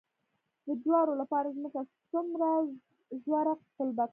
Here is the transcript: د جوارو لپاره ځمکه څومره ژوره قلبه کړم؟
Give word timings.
د 0.67 0.67
جوارو 0.83 1.13
لپاره 1.21 1.53
ځمکه 1.57 1.81
څومره 2.11 2.49
ژوره 3.23 3.53
قلبه 3.77 4.03
کړم؟ 4.07 4.09